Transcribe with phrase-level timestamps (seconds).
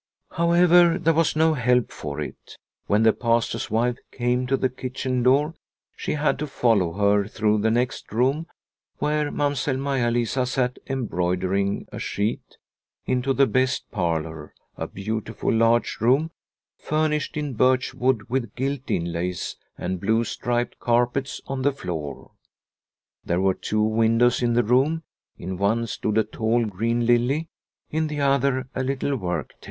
[0.31, 2.57] However, there was no help for it;
[2.87, 5.53] when the Pastor's wife came to the kitchen door
[5.95, 8.47] she had to follow her through the next room,
[8.97, 12.57] where Mamsell Maia Lisa sat embroidering a sheet,
[13.05, 16.31] into the best parlour, a beautiful, large room,
[16.79, 22.31] furnished in birchwood with gilt inlays and blue striped carpets on the floor.
[23.23, 25.03] There were two windows in the room;
[25.37, 27.49] in one stood a tall green lily,
[27.91, 29.57] in the other a little work table.